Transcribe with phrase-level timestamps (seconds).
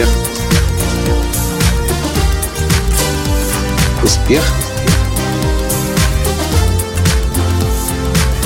[0.00, 0.08] Успех.
[4.02, 4.42] Успех.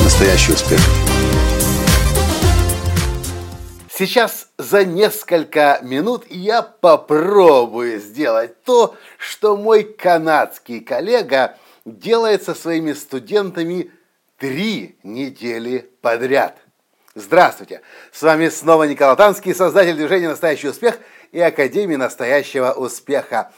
[0.03, 0.81] Настоящий успех.
[3.97, 12.93] Сейчас за несколько минут я попробую сделать то, что мой канадский коллега делает со своими
[12.93, 13.93] студентами
[14.39, 16.59] три недели подряд.
[17.15, 17.83] Здравствуйте!
[18.11, 20.99] С вами снова Николай Танский, создатель движения «Настоящий успех»
[21.35, 23.53] и Академии настоящего успеха.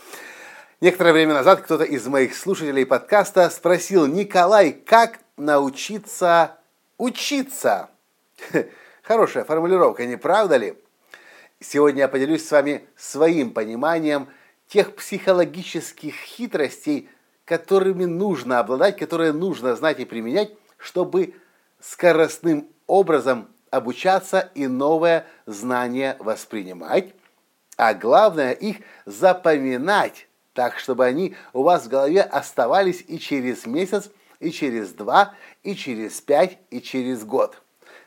[0.80, 6.56] Некоторое время назад кто-то из моих слушателей подкаста спросил, Николай, как научиться
[6.96, 7.90] учиться?
[9.02, 10.78] Хорошая формулировка, не правда ли?
[11.60, 14.28] Сегодня я поделюсь с вами своим пониманием
[14.68, 17.10] тех психологических хитростей,
[17.44, 21.34] которыми нужно обладать, которые нужно знать и применять, чтобы
[21.78, 27.15] скоростным образом обучаться и новое знание воспринимать,
[27.76, 34.10] а главное их запоминать, так чтобы они у вас в голове оставались и через месяц,
[34.40, 37.60] и через два, и через пять, и через год.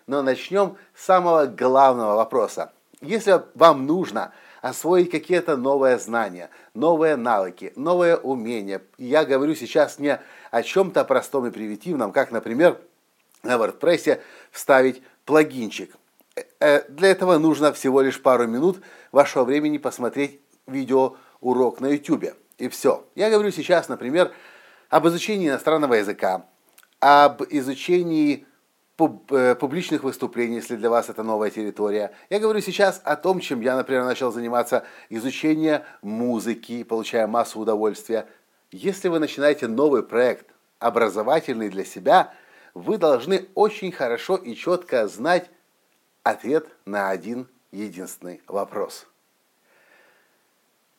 [0.08, 2.72] Но начнем с самого главного вопроса.
[3.02, 10.20] Если вам нужно освоить какие-то новые знания, новые навыки, новые умения, я говорю сейчас не
[10.52, 12.80] о чем-то простом и примитивном, как, например,
[13.44, 14.20] на WordPress
[14.52, 15.95] вставить плагинчик.
[16.59, 22.35] Э, для этого нужно всего лишь пару минут вашего времени посмотреть видео урок на YouTube.
[22.57, 23.05] И все.
[23.16, 24.31] Я говорю сейчас, например,
[24.89, 26.45] об изучении иностранного языка,
[26.99, 28.45] об изучении
[28.97, 32.11] э, публичных выступлений, если для вас это новая территория.
[32.29, 38.27] Я говорю сейчас о том, чем я, например, начал заниматься, изучение музыки, получая массу удовольствия.
[38.71, 40.47] Если вы начинаете новый проект,
[40.79, 42.33] образовательный для себя–
[42.73, 45.50] вы должны очень хорошо и четко знать
[46.24, 49.07] ответ на один единственный вопрос.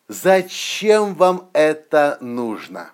[0.09, 2.93] Зачем вам это нужно?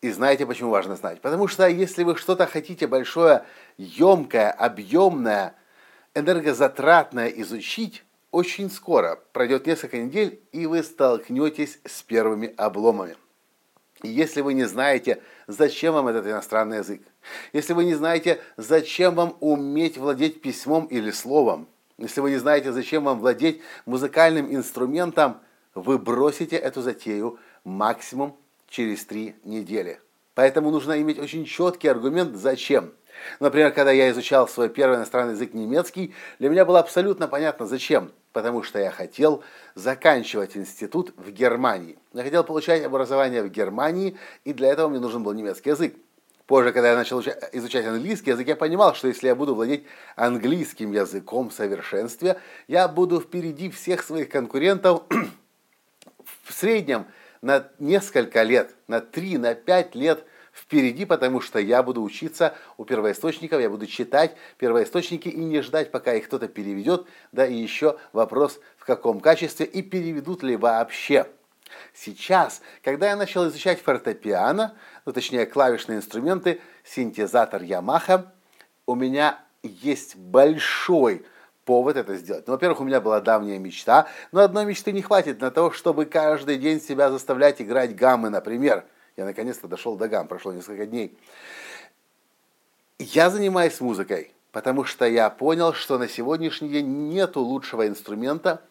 [0.00, 1.20] И знаете, почему важно знать?
[1.20, 3.44] Потому что если вы что-то хотите большое,
[3.78, 5.54] емкое, объемное,
[6.14, 13.16] энергозатратное изучить, очень скоро, пройдет несколько недель, и вы столкнетесь с первыми обломами.
[14.02, 17.02] И если вы не знаете, зачем вам этот иностранный язык,
[17.52, 21.66] если вы не знаете, зачем вам уметь владеть письмом или словом,
[21.98, 25.38] если вы не знаете, зачем вам владеть музыкальным инструментом,
[25.74, 28.36] вы бросите эту затею максимум
[28.68, 30.00] через три недели.
[30.34, 32.92] Поэтому нужно иметь очень четкий аргумент «зачем?».
[33.40, 38.12] Например, когда я изучал свой первый иностранный язык немецкий, для меня было абсолютно понятно зачем.
[38.32, 39.44] Потому что я хотел
[39.74, 41.98] заканчивать институт в Германии.
[42.12, 45.94] Я хотел получать образование в Германии, и для этого мне нужен был немецкий язык.
[46.46, 50.92] Позже, когда я начал изучать английский язык, я понимал, что если я буду владеть английским
[50.92, 52.38] языком в совершенстве,
[52.68, 55.04] я буду впереди всех своих конкурентов
[56.44, 57.06] в среднем
[57.40, 62.84] на несколько лет, на 3, на 5 лет впереди, потому что я буду учиться у
[62.84, 67.98] первоисточников, я буду читать первоисточники и не ждать, пока их кто-то переведет, да и еще
[68.12, 71.26] вопрос в каком качестве и переведут ли вообще.
[71.92, 78.28] Сейчас, когда я начал изучать фортепиано, ну точнее клавишные инструменты, синтезатор Yamaha,
[78.86, 81.24] у меня есть большой
[81.64, 82.46] повод это сделать.
[82.46, 86.04] Ну, во-первых, у меня была давняя мечта, но одной мечты не хватит на то, чтобы
[86.04, 88.84] каждый день себя заставлять играть гаммы, например.
[89.16, 91.16] Я наконец-то дошел до гамм, прошло несколько дней.
[92.98, 98.62] Я занимаюсь музыкой, потому что я понял, что на сегодняшний день нету лучшего инструмента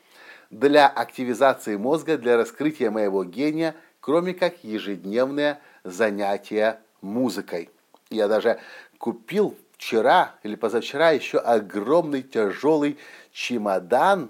[0.49, 7.69] для активизации мозга, для раскрытия моего гения, кроме как ежедневное занятие музыкой.
[8.09, 8.59] Я даже
[8.97, 12.97] купил вчера или позавчера еще огромный тяжелый
[13.31, 14.29] чемодан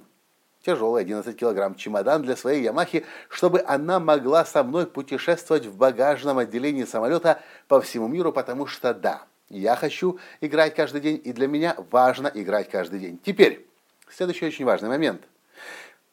[0.63, 6.37] тяжелый 11 килограмм чемодан для своей Ямахи, чтобы она могла со мной путешествовать в багажном
[6.37, 11.47] отделении самолета по всему миру, потому что да, я хочу играть каждый день, и для
[11.47, 13.19] меня важно играть каждый день.
[13.23, 13.67] Теперь,
[14.09, 15.21] следующий очень важный момент.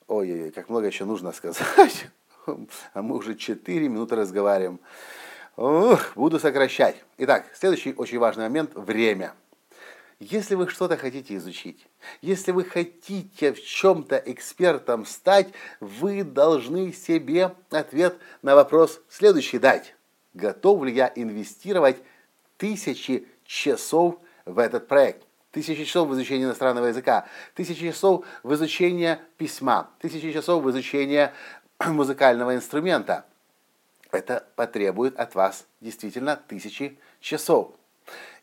[0.09, 2.07] Ой-ой-ой, как много еще нужно сказать.
[2.95, 4.81] А мы уже 4 минуты разговариваем.
[5.57, 6.97] Ух, буду сокращать.
[7.19, 9.35] Итак, следующий очень важный момент– время.
[10.21, 11.87] Если вы что-то хотите изучить,
[12.21, 15.49] если вы хотите в чем-то экспертом стать,
[15.81, 19.95] вы должны себе ответ на вопрос следующий дать.
[20.35, 21.97] Готов ли я инвестировать
[22.59, 25.27] тысячи часов в этот проект?
[25.53, 31.31] Тысячи часов в изучении иностранного языка, тысячи часов в изучении письма, тысячи часов в изучении
[31.87, 33.25] музыкального инструмента.
[34.13, 37.75] Это потребует от вас действительно тысячи часов.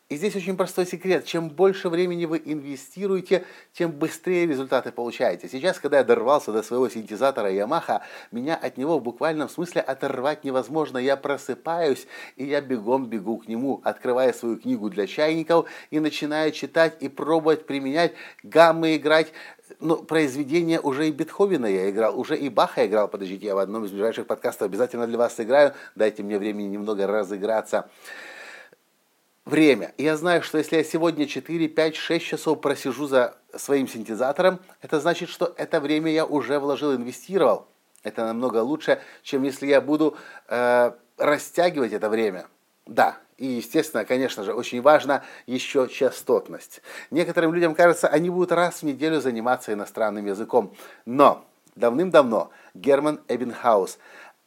[0.08, 1.26] И здесь очень простой секрет.
[1.26, 3.44] Чем больше времени вы инвестируете,
[3.74, 5.50] тем быстрее результаты получаете.
[5.50, 8.00] Сейчас, когда я дорвался до своего синтезатора Yamaha,
[8.32, 10.96] меня от него в буквальном смысле оторвать невозможно.
[10.96, 12.06] Я просыпаюсь,
[12.36, 17.10] и я бегом бегу к нему, открывая свою книгу для чайников и начинаю читать и
[17.10, 19.34] пробовать применять, гаммы играть.
[19.78, 23.08] Ну, произведения уже и Бетховена я играл, уже и Баха играл.
[23.08, 25.74] Подождите, я в одном из ближайших подкастов обязательно для вас сыграю.
[25.94, 27.90] Дайте мне времени немного разыграться
[29.48, 29.92] время.
[29.96, 34.60] И я знаю, что если я сегодня 4, 5, 6 часов просижу за своим синтезатором,
[34.82, 37.66] это значит, что это время я уже вложил, инвестировал.
[38.02, 40.16] Это намного лучше, чем если я буду
[40.48, 42.46] э, растягивать это время.
[42.86, 46.82] Да, и, естественно, конечно же, очень важно еще частотность.
[47.10, 50.74] Некоторым людям кажется, они будут раз в неделю заниматься иностранным языком.
[51.06, 53.98] Но давным-давно Герман Эбенхаус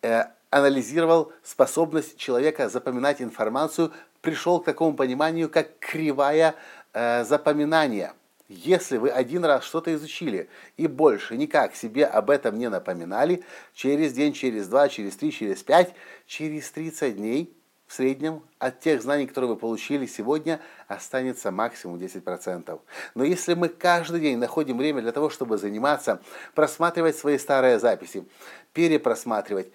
[0.01, 3.91] э, анализировал способность человека запоминать информацию
[4.21, 6.55] пришел к такому пониманию, как кривая
[6.93, 8.13] э, запоминания.
[8.47, 14.11] Если вы один раз что-то изучили и больше никак себе об этом не напоминали, через
[14.13, 15.93] день, через два, через три, через пять,
[16.27, 17.55] через 30 дней
[17.87, 22.79] в среднем от тех знаний, которые вы получили сегодня, останется максимум 10%.
[23.15, 26.21] Но если мы каждый день находим время для того, чтобы заниматься,
[26.53, 28.25] просматривать свои старые записи,
[28.73, 29.71] перепросматривать,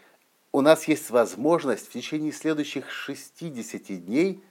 [0.56, 4.42] у нас есть возможность в течение следующих 60 дней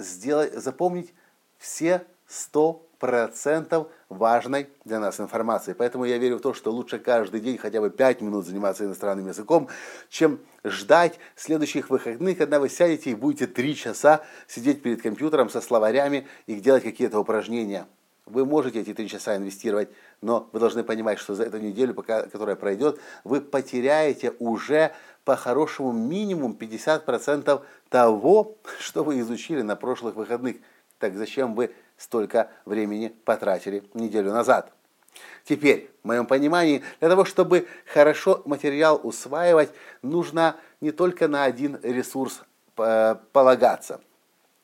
[0.00, 1.14] сделать, запомнить
[1.58, 5.74] все 100% важной для нас информации.
[5.74, 9.28] Поэтому я верю в то, что лучше каждый день хотя бы 5 минут заниматься иностранным
[9.28, 9.68] языком,
[10.08, 15.60] чем ждать следующих выходных, когда вы сядете и будете 3 часа сидеть перед компьютером со
[15.60, 17.86] словарями и делать какие-то упражнения.
[18.26, 19.88] Вы можете эти три часа инвестировать,
[20.20, 24.92] но вы должны понимать, что за эту неделю, пока, которая пройдет, вы потеряете уже
[25.24, 30.56] по-хорошему минимум 50% того, что вы изучили на прошлых выходных.
[30.98, 34.72] Так зачем вы столько времени потратили неделю назад?
[35.44, 39.70] Теперь, в моем понимании, для того, чтобы хорошо материал усваивать,
[40.00, 42.42] нужно не только на один ресурс
[42.78, 44.00] э, полагаться,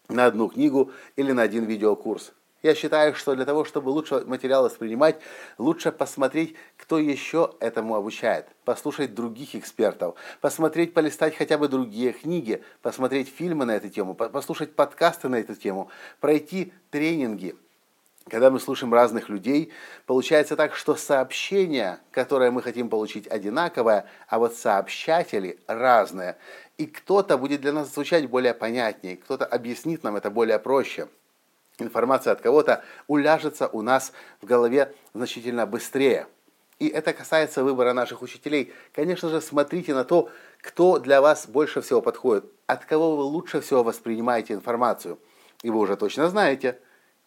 [0.08, 2.32] на одну книгу или на один видеокурс.
[2.60, 5.20] Я считаю, что для того, чтобы лучше материал воспринимать,
[5.58, 12.64] лучше посмотреть, кто еще этому обучает, послушать других экспертов, посмотреть, полистать хотя бы другие книги,
[12.82, 15.88] посмотреть фильмы на эту тему, послушать подкасты на эту тему,
[16.18, 17.54] пройти тренинги.
[18.28, 19.70] Когда мы слушаем разных людей,
[20.04, 26.36] получается так, что сообщение, которое мы хотим получить, одинаковое, а вот сообщатели разные.
[26.76, 31.06] И кто-то будет для нас звучать более понятнее, кто-то объяснит нам это более проще
[31.78, 36.26] информация от кого-то уляжется у нас в голове значительно быстрее.
[36.78, 38.72] И это касается выбора наших учителей.
[38.94, 40.30] Конечно же, смотрите на то,
[40.60, 45.18] кто для вас больше всего подходит, от кого вы лучше всего воспринимаете информацию.
[45.62, 46.78] И вы уже точно знаете,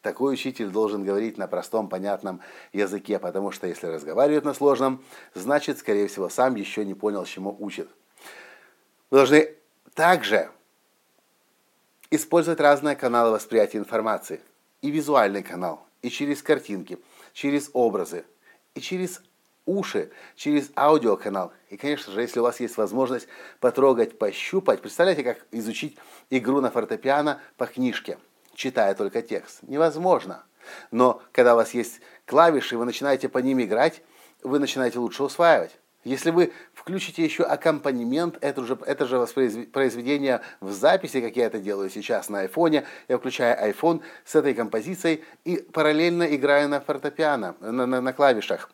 [0.01, 2.39] такой учитель должен говорить на простом, понятном
[2.71, 5.03] языке, потому что если разговаривает на сложном,
[5.33, 7.89] значит, скорее всего, сам еще не понял, чему учит.
[9.09, 9.55] Вы должны
[9.93, 10.49] также
[12.11, 14.41] использовать разные каналы восприятия информации.
[14.81, 16.97] И визуальный канал, и через картинки,
[17.33, 18.25] через образы,
[18.75, 19.21] и через
[19.65, 21.53] уши, через аудиоканал.
[21.69, 23.27] И, конечно же, если у вас есть возможность
[23.59, 25.97] потрогать, пощупать, представляете, как изучить
[26.29, 28.17] игру на фортепиано по книжке,
[28.55, 29.59] читая только текст.
[29.61, 30.43] Невозможно.
[30.89, 34.01] Но когда у вас есть клавиши, вы начинаете по ним играть,
[34.41, 35.77] вы начинаете лучше усваивать.
[36.03, 36.51] Если вы
[36.81, 42.27] включите еще аккомпанемент, это же, это же воспроизведение в записи, как я это делаю сейчас
[42.27, 48.01] на айфоне, я включаю iPhone с этой композицией и параллельно играю на фортепиано, на, на,
[48.01, 48.71] на клавишах.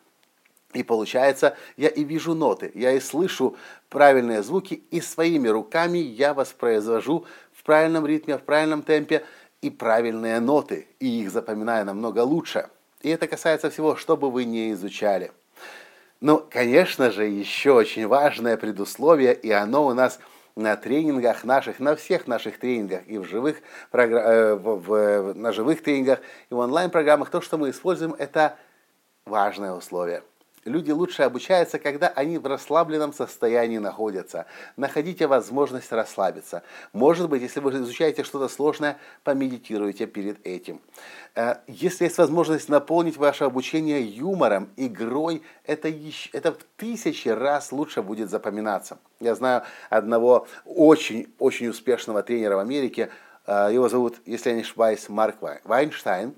[0.72, 3.56] И получается, я и вижу ноты, я и слышу
[3.90, 9.24] правильные звуки, и своими руками я воспроизвожу в правильном ритме, в правильном темпе
[9.60, 12.68] и правильные ноты, и их запоминаю намного лучше.
[13.02, 15.30] И это касается всего, что бы вы не изучали.
[16.20, 20.18] Ну, конечно же, еще очень важное предусловие, и оно у нас
[20.56, 23.58] на тренингах наших, на всех наших тренингах, и в живых,
[23.92, 26.20] э, в, в, на живых тренингах,
[26.50, 28.56] и в онлайн-программах, то, что мы используем, это
[29.24, 30.24] важное условие.
[30.68, 34.46] Люди лучше обучаются, когда они в расслабленном состоянии находятся.
[34.76, 36.62] Находите возможность расслабиться.
[36.92, 40.80] Может быть, если вы изучаете что-то сложное, помедитируйте перед этим.
[41.34, 47.72] Э, если есть возможность наполнить ваше обучение юмором, игрой, это, еще, это в тысячи раз
[47.72, 48.98] лучше будет запоминаться.
[49.20, 53.10] Я знаю одного очень-очень успешного тренера в Америке,
[53.46, 56.34] э, его зовут, если я не ошибаюсь, Марк Вайнштайн.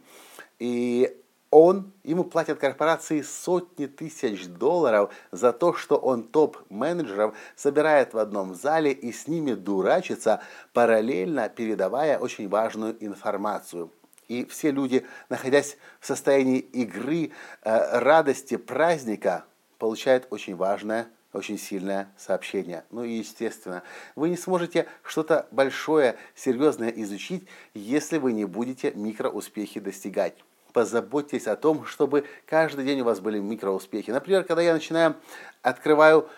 [0.58, 1.16] И
[1.50, 8.54] он, ему платят корпорации сотни тысяч долларов за то, что он топ-менеджеров собирает в одном
[8.54, 10.42] зале и с ними дурачится,
[10.72, 13.90] параллельно передавая очень важную информацию.
[14.28, 19.44] И все люди, находясь в состоянии игры, э, радости, праздника,
[19.78, 22.82] получают очень важное очень сильное сообщение.
[22.90, 23.84] Ну и естественно,
[24.16, 30.34] вы не сможете что-то большое, серьезное изучить, если вы не будете микроуспехи достигать
[30.72, 34.10] позаботьтесь о том, чтобы каждый день у вас были микроуспехи.
[34.10, 35.16] Например, когда я начинаю,
[35.62, 36.28] открываю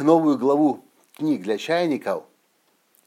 [0.00, 0.84] новую главу
[1.16, 2.24] книг для чайников,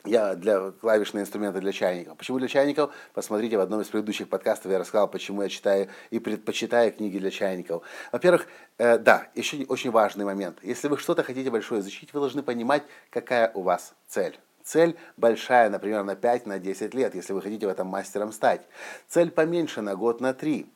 [0.04, 2.18] я для клавишные инструменты для чайников.
[2.18, 2.92] Почему для чайников?
[3.14, 7.30] Посмотрите, в одном из предыдущих подкастов я рассказал, почему я читаю и предпочитаю книги для
[7.30, 7.84] чайников.
[8.12, 8.48] Во-первых,
[8.80, 10.58] э, да, еще очень важный момент.
[10.64, 14.40] Если вы что-то хотите большое изучить, вы должны понимать, какая у вас цель.
[14.64, 18.62] Цель большая, например, на 5, на 10 лет, если вы хотите в этом мастером стать.
[19.08, 20.68] Цель поменьше, на год, на 3.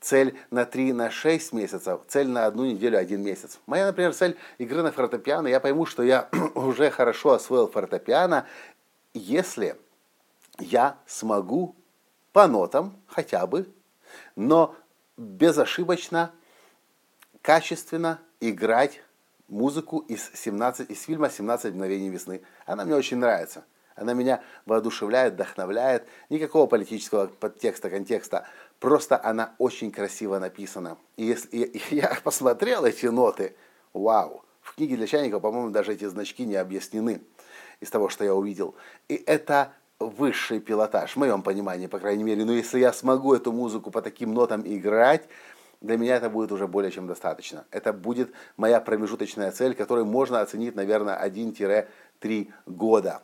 [0.00, 3.58] Цель на 3, на 6 месяцев, цель на одну неделю, один месяц.
[3.66, 8.46] Моя, например, цель игры на фортепиано, я пойму, что я уже хорошо освоил фортепиано,
[9.14, 9.76] если
[10.58, 11.74] я смогу
[12.32, 13.68] по нотам хотя бы,
[14.36, 14.76] но
[15.16, 16.32] безошибочно,
[17.42, 19.00] качественно играть
[19.48, 22.42] музыку из, 17, из фильма «17 мгновений весны».
[22.66, 23.64] Она мне очень нравится.
[23.96, 26.06] Она меня воодушевляет, вдохновляет.
[26.28, 28.46] Никакого политического подтекста, контекста.
[28.80, 30.98] Просто она очень красиво написана.
[31.16, 33.54] И если и, я посмотрел эти ноты,
[33.92, 34.44] вау.
[34.60, 37.20] В книге для чайников, по-моему, даже эти значки не объяснены
[37.80, 38.74] из того, что я увидел.
[39.08, 42.44] И это высший пилотаж, в моем понимании, по крайней мере.
[42.44, 45.28] Но если я смогу эту музыку по таким нотам играть,
[45.84, 47.66] для меня это будет уже более чем достаточно.
[47.70, 53.22] Это будет моя промежуточная цель, которую можно оценить, наверное, 1-3 года.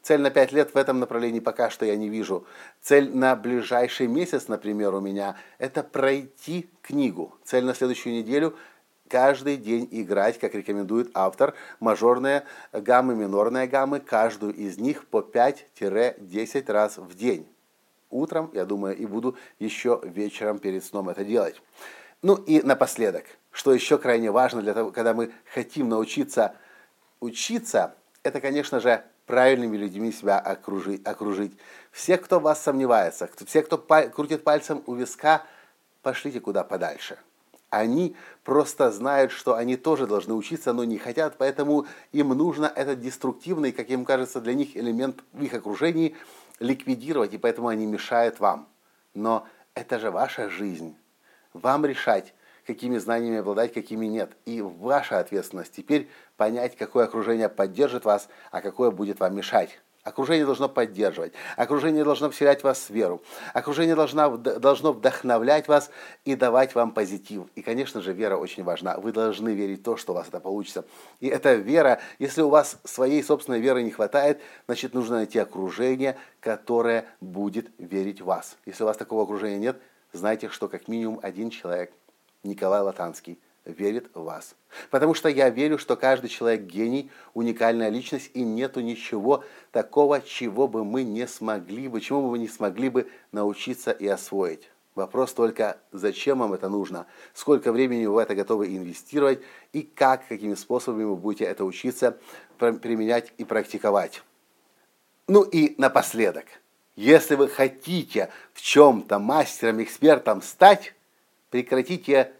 [0.00, 2.46] Цель на 5 лет в этом направлении пока что я не вижу.
[2.80, 7.34] Цель на ближайший месяц, например, у меня– это пройти книгу.
[7.44, 8.54] Цель на следующую неделю–
[9.08, 16.72] каждый день играть, как рекомендует автор, мажорные гаммы, минорные гаммы, каждую из них по 5-10
[16.72, 17.48] раз в день
[18.10, 21.60] утром, я думаю, и буду еще вечером перед сном это делать.
[22.22, 26.54] Ну и напоследок, что еще крайне важно для того, когда мы хотим научиться
[27.20, 31.06] учиться, это, конечно же, правильными людьми себя окружить.
[31.06, 31.52] окружить.
[31.92, 35.44] Все, кто в вас сомневается, все, кто крутит пальцем у виска,
[36.02, 37.18] пошлите куда подальше.
[37.70, 43.00] Они просто знают, что они тоже должны учиться, но не хотят, поэтому им нужно этот
[43.00, 46.16] деструктивный, как им кажется, для них элемент в их окружении–
[46.60, 48.68] ликвидировать, и поэтому они мешают вам.
[49.14, 50.96] Но это же ваша жизнь.
[51.52, 52.32] Вам решать,
[52.66, 54.36] какими знаниями обладать, какими нет.
[54.44, 59.80] И ваша ответственность теперь понять, какое окружение поддержит вас, а какое будет вам мешать.
[60.02, 63.20] Окружение должно поддерживать, окружение должно вселять в вас веру,
[63.52, 65.90] окружение должно, должно вдохновлять вас
[66.24, 67.48] и давать вам позитив.
[67.54, 68.96] И, конечно же, вера очень важна.
[68.96, 70.86] Вы должны верить в то, что у вас это получится.
[71.20, 76.16] И эта вера, если у вас своей собственной веры не хватает, значит, нужно найти окружение,
[76.40, 78.56] которое будет верить в вас.
[78.64, 79.82] Если у вас такого окружения нет,
[80.14, 81.92] знайте, что как минимум один человек,
[82.42, 84.54] Николай Латанский, верит в вас.
[84.90, 90.68] Потому что я верю, что каждый человек гений, уникальная личность, и нету ничего такого, чего
[90.68, 94.70] бы мы не смогли бы, чему бы мы не смогли бы научиться и освоить.
[94.94, 99.40] Вопрос только, зачем вам это нужно, сколько времени вы в это готовы инвестировать
[99.72, 102.18] и как, какими способами вы будете это учиться,
[102.58, 104.22] применять и практиковать.
[105.28, 106.46] Ну и напоследок,
[106.96, 110.92] если вы хотите в чем-то мастером, экспертом стать,
[111.50, 112.32] прекратите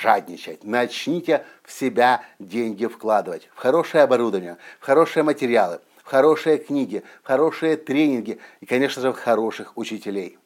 [0.00, 0.64] жадничать.
[0.64, 3.48] Начните в себя деньги вкладывать.
[3.54, 9.12] В хорошее оборудование, в хорошие материалы, в хорошие книги, в хорошие тренинги и, конечно же,
[9.12, 10.38] в хороших учителей.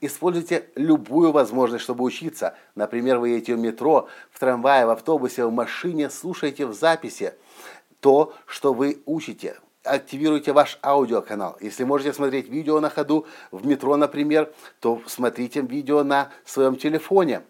[0.00, 2.56] Используйте любую возможность, чтобы учиться.
[2.74, 7.34] Например, вы едете в метро, в трамвае, в автобусе, в машине, слушайте в записи
[8.00, 9.58] то, что вы учите.
[9.84, 11.56] Активируйте ваш аудиоканал.
[11.60, 17.42] Если можете смотреть видео на ходу в метро, например, то смотрите видео на своем телефоне.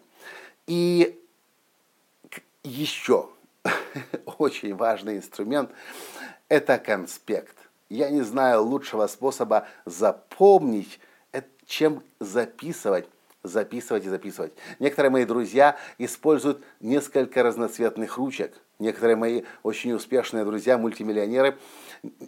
[0.67, 1.19] И
[2.67, 3.29] еще
[4.37, 5.71] очень важный инструмент–
[6.49, 7.55] это конспект.
[7.89, 10.99] Я не знаю лучшего способа запомнить,
[11.31, 13.07] э, чем записывать
[13.43, 14.51] записывать и записывать.
[14.79, 18.53] Некоторые мои друзья используют несколько разноцветных ручек.
[18.79, 21.57] Некоторые мои очень успешные друзья, мультимиллионеры,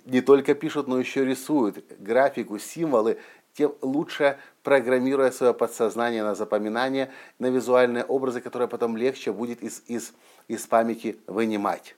[0.06, 3.20] не только пишут, но еще рисуют графику, символы
[3.60, 9.84] тем лучше программируя свое подсознание на запоминание, на визуальные образы, которые потом легче будет из,
[9.88, 10.14] из,
[10.48, 11.98] из памяти вынимать.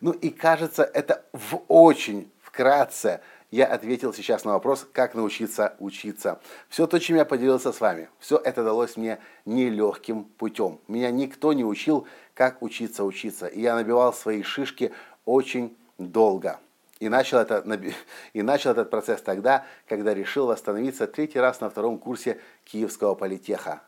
[0.00, 6.40] Ну и кажется, это в очень вкратце я ответил сейчас на вопрос, как научиться учиться.
[6.68, 10.78] Все то, чем я поделился с вами, все это далось мне нелегким путем.
[10.86, 13.48] Меня никто не учил, как учиться учиться.
[13.48, 14.92] И я набивал свои шишки
[15.24, 16.60] очень долго.
[17.00, 17.64] И начал, это,
[18.32, 23.82] и начал этот процесс тогда, когда решил восстановиться третий раз на втором курсе Киевского политеха.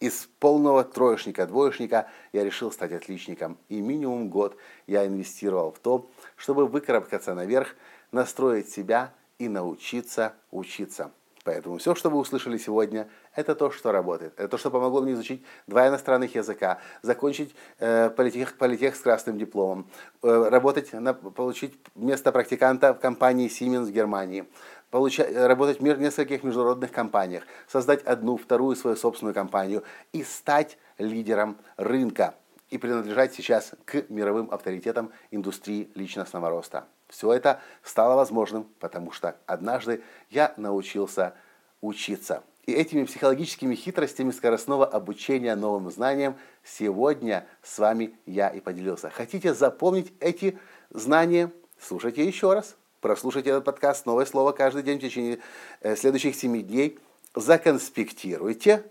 [0.00, 3.58] Из полного троечника, двоечника я решил стать отличником.
[3.68, 4.56] И минимум год
[4.86, 7.74] я инвестировал в то, чтобы выкарабкаться наверх,
[8.12, 11.10] настроить себя и научиться учиться.
[11.44, 13.08] Поэтому все, что вы услышали сегодня,
[13.38, 14.32] это то, что работает.
[14.36, 19.38] Это то, что помогло мне изучить два иностранных языка, закончить э, политех, политех с красным
[19.38, 19.88] дипломом,
[20.24, 24.44] э, работать, на, получить место практиканта в компании Siemens в Германии,
[24.90, 31.58] получать, работать в нескольких международных компаниях, создать одну, вторую свою собственную компанию и стать лидером
[31.76, 32.34] рынка
[32.70, 36.86] и принадлежать сейчас к мировым авторитетам индустрии личностного роста.
[37.06, 41.34] Все это стало возможным, потому что однажды я научился
[41.80, 42.42] учиться.
[42.68, 49.08] И этими психологическими хитростями скоростного обучения новым знаниям сегодня с вами я и поделился.
[49.08, 50.58] Хотите запомнить эти
[50.90, 51.50] знания?
[51.80, 52.76] Слушайте еще раз.
[53.00, 55.38] Прослушайте этот подкаст «Новое слово» каждый день в течение
[55.80, 56.98] э, следующих семи дней.
[57.34, 58.84] Законспектируйте,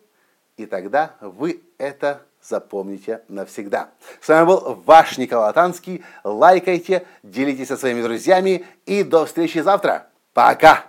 [0.55, 3.91] и тогда вы это запомните навсегда.
[4.22, 6.03] С вами был ваш Николай Танский.
[6.24, 10.07] Лайкайте, делитесь со своими друзьями и до встречи завтра.
[10.34, 10.86] Пока!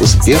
[0.00, 0.40] Успех!